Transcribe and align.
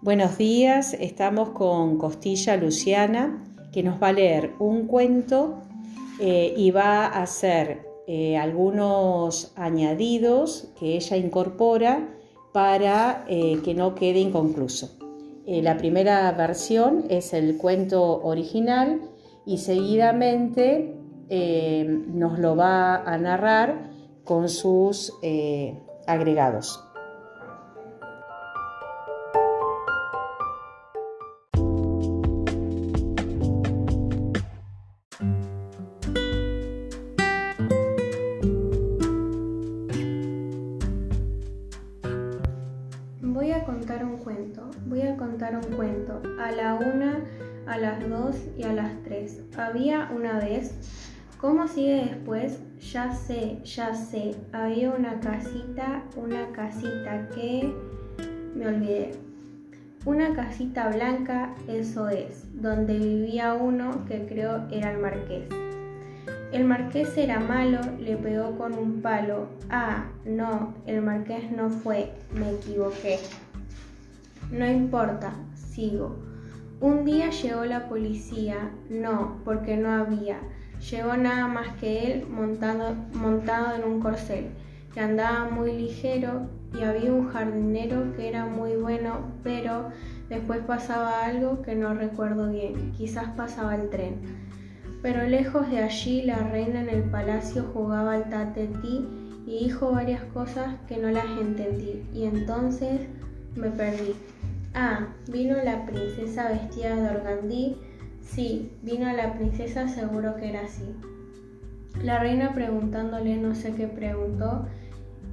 Buenos 0.00 0.38
días, 0.38 0.94
estamos 0.94 1.48
con 1.48 1.98
Costilla 1.98 2.56
Luciana, 2.56 3.42
que 3.72 3.82
nos 3.82 4.00
va 4.00 4.08
a 4.08 4.12
leer 4.12 4.52
un 4.60 4.86
cuento 4.86 5.58
eh, 6.20 6.54
y 6.56 6.70
va 6.70 7.06
a 7.06 7.22
hacer 7.22 7.84
eh, 8.06 8.36
algunos 8.36 9.52
añadidos 9.56 10.68
que 10.78 10.94
ella 10.94 11.16
incorpora 11.16 12.14
para 12.52 13.24
eh, 13.28 13.58
que 13.64 13.74
no 13.74 13.96
quede 13.96 14.20
inconcluso. 14.20 14.96
la 15.46 15.76
primera 15.76 16.30
versión 16.30 17.06
es 17.08 17.32
el 17.32 17.56
cuento 17.56 18.22
original 18.22 19.00
y 19.46 19.58
seguidamente 19.58 20.94
nos 22.06 22.38
lo 22.38 22.54
va 22.54 23.02
a 23.02 23.18
narrar 23.18 23.90
con 24.22 24.48
sus 24.48 25.12
agregados. 26.06 26.87
Voy 45.50 45.56
a 45.56 45.60
contar 45.60 45.70
un 45.70 45.76
cuento. 45.76 46.22
A 46.40 46.52
la 46.52 46.74
una, 46.74 47.20
a 47.66 47.78
las 47.78 48.08
dos 48.08 48.36
y 48.56 48.64
a 48.64 48.72
las 48.72 48.90
tres. 49.04 49.40
Había 49.56 50.10
una 50.14 50.38
vez. 50.38 50.74
¿Cómo 51.40 51.68
sigue 51.68 52.06
después? 52.06 52.60
Ya 52.80 53.12
sé, 53.12 53.58
ya 53.64 53.94
sé. 53.94 54.34
Había 54.52 54.90
una 54.90 55.20
casita, 55.20 56.02
una 56.16 56.50
casita 56.52 57.28
que... 57.34 57.72
Me 58.54 58.66
olvidé. 58.66 59.12
Una 60.04 60.34
casita 60.34 60.88
blanca, 60.88 61.54
eso 61.68 62.08
es, 62.08 62.44
donde 62.60 62.98
vivía 62.98 63.54
uno 63.54 64.04
que 64.06 64.26
creo 64.26 64.66
era 64.70 64.92
el 64.92 64.98
marqués. 64.98 65.44
El 66.50 66.64
marqués 66.64 67.16
era 67.16 67.40
malo, 67.40 67.78
le 68.00 68.16
pegó 68.16 68.56
con 68.56 68.72
un 68.72 69.02
palo. 69.02 69.48
Ah, 69.70 70.06
no, 70.24 70.74
el 70.86 71.02
marqués 71.02 71.52
no 71.52 71.68
fue, 71.68 72.12
me 72.32 72.52
equivoqué. 72.52 73.18
No 74.50 74.66
importa, 74.66 75.32
sigo. 75.54 76.16
Un 76.80 77.04
día 77.04 77.30
llegó 77.30 77.64
la 77.64 77.88
policía, 77.88 78.70
no, 78.88 79.38
porque 79.44 79.76
no 79.76 79.90
había. 79.90 80.38
Llegó 80.90 81.16
nada 81.16 81.48
más 81.48 81.76
que 81.80 82.12
él 82.12 82.26
montado, 82.28 82.94
montado 83.12 83.76
en 83.76 83.84
un 83.84 84.00
corcel, 84.00 84.50
que 84.94 85.00
andaba 85.00 85.50
muy 85.50 85.72
ligero 85.72 86.48
y 86.78 86.82
había 86.82 87.12
un 87.12 87.28
jardinero 87.28 88.14
que 88.16 88.28
era 88.28 88.46
muy 88.46 88.76
bueno, 88.76 89.32
pero 89.42 89.90
después 90.28 90.60
pasaba 90.60 91.24
algo 91.24 91.62
que 91.62 91.74
no 91.74 91.94
recuerdo 91.94 92.50
bien, 92.50 92.92
quizás 92.92 93.28
pasaba 93.36 93.74
el 93.74 93.90
tren. 93.90 94.14
Pero 95.02 95.26
lejos 95.26 95.70
de 95.70 95.82
allí 95.82 96.22
la 96.22 96.38
reina 96.38 96.80
en 96.80 96.88
el 96.88 97.02
palacio 97.02 97.64
jugaba 97.74 98.14
al 98.14 98.30
tatetí 98.30 99.06
y 99.46 99.64
dijo 99.64 99.92
varias 99.92 100.22
cosas 100.24 100.76
que 100.86 100.96
no 100.96 101.10
las 101.10 101.26
entendí 101.40 102.04
y 102.12 102.24
entonces 102.24 103.00
me 103.58 103.70
perdí. 103.70 104.14
Ah, 104.74 105.08
vino 105.28 105.56
la 105.62 105.84
princesa 105.86 106.48
vestida 106.48 106.96
de 106.96 107.16
organdí. 107.16 107.76
Sí, 108.22 108.72
vino 108.82 109.10
la 109.12 109.34
princesa 109.34 109.88
seguro 109.88 110.36
que 110.36 110.50
era 110.50 110.62
así. 110.62 110.94
La 112.02 112.18
reina 112.18 112.54
preguntándole 112.54 113.36
no 113.36 113.54
sé 113.54 113.74
qué 113.74 113.88
preguntó 113.88 114.66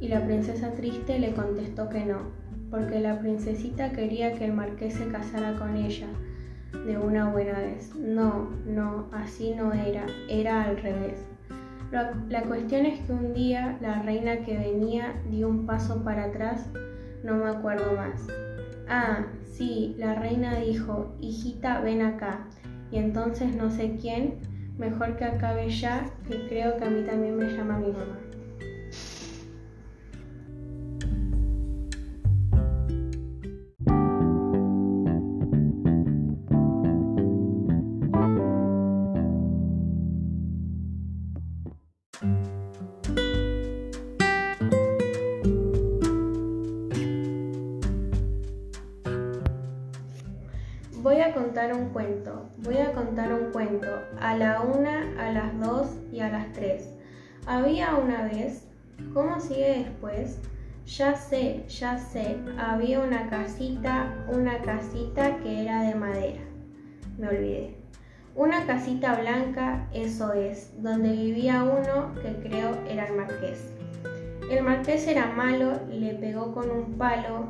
y 0.00 0.08
la 0.08 0.24
princesa 0.24 0.72
triste 0.72 1.18
le 1.18 1.32
contestó 1.32 1.88
que 1.88 2.04
no, 2.04 2.18
porque 2.70 3.00
la 3.00 3.18
princesita 3.20 3.92
quería 3.92 4.34
que 4.34 4.46
el 4.46 4.52
marqués 4.52 4.94
se 4.94 5.08
casara 5.08 5.56
con 5.56 5.76
ella 5.76 6.08
de 6.86 6.98
una 6.98 7.30
buena 7.30 7.58
vez. 7.58 7.94
No, 7.94 8.50
no, 8.66 9.06
así 9.12 9.54
no 9.54 9.72
era, 9.72 10.06
era 10.28 10.64
al 10.64 10.78
revés. 10.78 11.24
La, 11.90 12.42
cuestión 12.42 12.84
es 12.84 13.00
que 13.00 13.12
un 13.12 13.32
día 13.32 13.78
la 13.80 14.02
reina 14.02 14.44
que 14.44 14.58
venía 14.58 15.14
dio 15.30 15.48
un 15.48 15.64
paso 15.64 16.04
para 16.04 16.24
atrás, 16.24 16.68
no 17.24 17.34
me 17.34 17.50
acuerdo 17.50 17.92
más. 17.92 18.26
Ah, 18.88 19.26
sí, 19.44 19.94
la 19.98 20.14
reina 20.14 20.56
dijo, 20.56 21.14
hijita, 21.20 21.80
ven 21.80 22.02
acá. 22.02 22.46
Y 22.90 22.98
entonces 22.98 23.54
no 23.54 23.70
sé 23.70 23.96
quién, 24.00 24.38
mejor 24.78 25.16
que 25.16 25.24
acabe 25.24 25.68
ya, 25.68 26.10
que 26.28 26.48
creo 26.48 26.76
que 26.76 26.84
a 26.84 26.90
mí 26.90 27.02
también 27.02 27.36
me 27.36 27.52
llama 27.52 27.78
mi 27.78 27.92
mamá. 27.92 28.18
Contar 51.34 51.72
un 51.74 51.90
cuento, 51.90 52.48
voy 52.58 52.78
a 52.78 52.92
contar 52.92 53.32
un 53.32 53.50
cuento, 53.52 53.86
a 54.20 54.36
la 54.36 54.60
una, 54.60 55.02
a 55.18 55.32
las 55.32 55.58
dos 55.60 55.88
y 56.12 56.20
a 56.20 56.28
las 56.28 56.52
tres. 56.52 56.90
Había 57.46 57.94
una 57.96 58.24
vez, 58.24 58.66
¿cómo 59.14 59.40
sigue 59.40 59.84
después? 59.84 60.38
Ya 60.86 61.14
sé, 61.16 61.64
ya 61.68 61.98
sé, 61.98 62.36
había 62.58 63.00
una 63.00 63.28
casita, 63.28 64.24
una 64.28 64.58
casita 64.62 65.36
que 65.38 65.62
era 65.62 65.82
de 65.82 65.94
madera. 65.94 66.40
Me 67.18 67.28
olvidé. 67.28 67.74
Una 68.34 68.66
casita 68.66 69.20
blanca, 69.20 69.88
eso 69.92 70.32
es, 70.32 70.72
donde 70.82 71.10
vivía 71.10 71.64
uno 71.64 72.14
que 72.22 72.48
creo 72.48 72.70
era 72.88 73.06
el 73.06 73.16
marqués. 73.16 73.74
El 74.50 74.62
marqués 74.62 75.06
era 75.06 75.26
malo, 75.26 75.80
le 75.90 76.14
pegó 76.14 76.54
con 76.54 76.70
un 76.70 76.96
palo, 76.96 77.48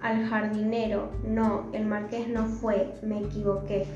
al 0.00 0.26
jardinero. 0.28 1.10
No, 1.26 1.66
el 1.72 1.86
marqués 1.86 2.28
no 2.28 2.46
fue, 2.46 2.94
me 3.02 3.20
equivoqué. 3.20 3.86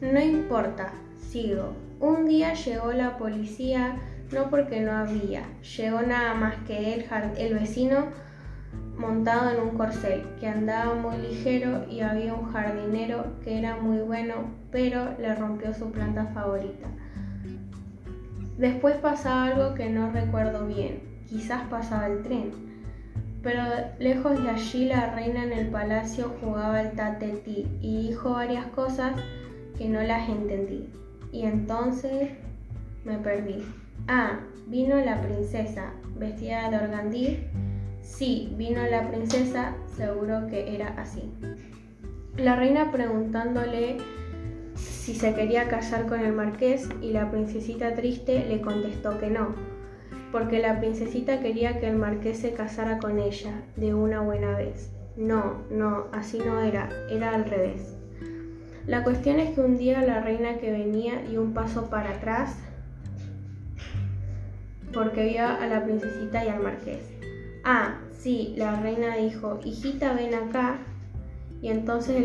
No 0.00 0.20
importa, 0.20 0.92
sigo. 1.30 1.74
Un 2.00 2.26
día 2.26 2.54
llegó 2.54 2.92
la 2.92 3.18
policía, 3.18 3.96
no 4.32 4.50
porque 4.50 4.80
no 4.80 4.92
había, 4.92 5.42
llegó 5.76 6.02
nada 6.02 6.34
más 6.34 6.54
que 6.66 6.94
el, 6.94 7.06
el 7.36 7.54
vecino 7.54 8.06
montado 8.98 9.50
en 9.50 9.60
un 9.60 9.76
corcel, 9.76 10.24
que 10.40 10.48
andaba 10.48 10.94
muy 10.94 11.16
ligero 11.18 11.86
y 11.88 12.00
había 12.00 12.34
un 12.34 12.52
jardinero 12.52 13.24
que 13.42 13.58
era 13.58 13.76
muy 13.76 13.98
bueno, 13.98 14.34
pero 14.70 15.16
le 15.18 15.34
rompió 15.34 15.72
su 15.72 15.90
planta 15.90 16.26
favorita. 16.26 16.88
Después 18.58 18.96
pasaba 18.96 19.44
algo 19.44 19.74
que 19.74 19.88
no 19.88 20.10
recuerdo 20.10 20.66
bien, 20.66 21.00
quizás 21.28 21.62
pasaba 21.68 22.06
el 22.08 22.22
tren. 22.22 22.50
Pero 23.42 23.62
lejos 23.98 24.42
de 24.42 24.50
allí 24.50 24.86
la 24.86 25.14
reina 25.14 25.44
en 25.44 25.52
el 25.52 25.68
palacio 25.68 26.34
jugaba 26.40 26.80
al 26.80 26.92
tatetí 26.92 27.66
y 27.80 28.08
dijo 28.08 28.30
varias 28.30 28.66
cosas 28.66 29.12
que 29.76 29.88
no 29.88 30.02
las 30.02 30.28
entendí. 30.28 30.88
Y 31.32 31.44
entonces 31.44 32.30
me 33.04 33.18
perdí. 33.18 33.64
Ah, 34.08 34.40
vino 34.66 34.96
la 34.96 35.20
princesa, 35.22 35.92
vestida 36.16 36.70
de 36.70 36.76
organdí. 36.78 37.38
Sí, 38.02 38.52
vino 38.56 38.82
la 38.86 39.08
princesa, 39.08 39.74
seguro 39.96 40.46
que 40.48 40.74
era 40.74 40.88
así. 41.00 41.32
La 42.36 42.56
reina 42.56 42.90
preguntándole 42.90 43.98
si 44.74 45.14
se 45.14 45.34
quería 45.34 45.68
casar 45.68 46.06
con 46.06 46.20
el 46.20 46.32
marqués 46.32 46.88
y 47.02 47.12
la 47.12 47.30
princesita 47.30 47.94
triste 47.94 48.46
le 48.48 48.60
contestó 48.60 49.18
que 49.18 49.30
no 49.30 49.54
porque 50.32 50.58
la 50.58 50.78
princesita 50.78 51.40
quería 51.40 51.80
que 51.80 51.88
el 51.88 51.96
marqués 51.96 52.38
se 52.38 52.52
casara 52.52 52.98
con 52.98 53.18
ella 53.18 53.62
de 53.76 53.94
una 53.94 54.20
buena 54.20 54.56
vez. 54.56 54.90
No, 55.16 55.62
no, 55.70 56.06
así 56.12 56.38
no 56.38 56.60
era, 56.60 56.88
era 57.10 57.34
al 57.34 57.44
revés. 57.44 57.94
La 58.86 59.04
cuestión 59.04 59.38
es 59.40 59.54
que 59.54 59.60
un 59.60 59.76
día 59.76 60.00
la 60.02 60.20
reina 60.20 60.58
que 60.58 60.70
venía 60.70 61.20
dio 61.28 61.42
un 61.42 61.52
paso 61.52 61.90
para 61.90 62.10
atrás 62.10 62.56
porque 64.92 65.24
vio 65.24 65.46
a 65.46 65.66
la 65.66 65.84
princesita 65.84 66.44
y 66.44 66.48
al 66.48 66.62
marqués. 66.62 67.10
Ah, 67.64 67.98
sí, 68.18 68.54
la 68.56 68.80
reina 68.80 69.16
dijo, 69.16 69.60
hijita, 69.64 70.14
ven 70.14 70.34
acá. 70.34 70.78
Y 71.60 71.68
entonces 71.68 72.16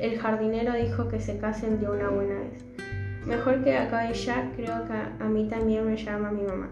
el 0.00 0.18
jardinero 0.18 0.74
dijo 0.74 1.08
que 1.08 1.18
se 1.18 1.38
casen 1.38 1.80
de 1.80 1.88
una 1.88 2.10
buena 2.10 2.34
vez. 2.34 2.64
Mejor 3.26 3.64
que 3.64 3.76
acabe 3.76 4.12
ya, 4.12 4.52
creo 4.54 4.86
que 4.86 5.24
a 5.24 5.28
mí 5.28 5.48
también 5.48 5.86
me 5.86 5.96
llama 5.96 6.30
mi 6.30 6.42
mamá. 6.42 6.68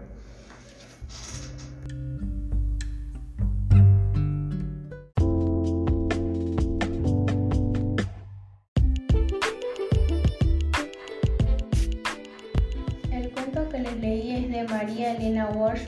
María 13.83 15.13
Elena 15.15 15.49
Walsh 15.49 15.87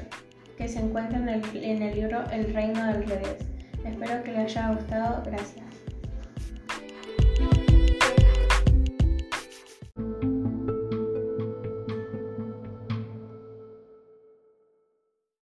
que 0.58 0.68
se 0.68 0.80
encuentra 0.80 1.18
en 1.18 1.30
el, 1.30 1.96
libro 1.96 2.24
El 2.32 2.54
Reino 2.54 2.86
del 2.88 3.08
Revés. 3.08 3.38
Espero 3.84 4.24
que 4.24 4.32
les 4.32 4.58
haya 4.58 4.74
gustado. 4.74 5.24
Gracias. 5.26 5.65